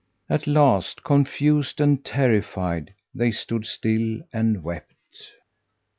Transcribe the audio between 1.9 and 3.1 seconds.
terrified,